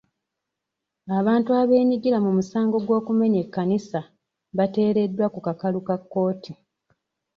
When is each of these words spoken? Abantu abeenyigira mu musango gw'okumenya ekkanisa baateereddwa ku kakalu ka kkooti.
Abantu 1.19 1.49
abeenyigira 1.61 2.17
mu 2.25 2.31
musango 2.37 2.77
gw'okumenya 2.85 3.39
ekkanisa 3.45 3.99
baateereddwa 4.57 5.25
ku 5.33 5.39
kakalu 5.47 5.79
ka 5.87 5.95
kkooti. 6.01 6.51